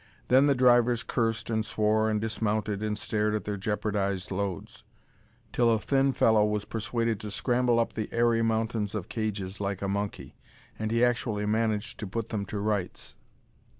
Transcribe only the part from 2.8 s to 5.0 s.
and stared at their jeopardised loads: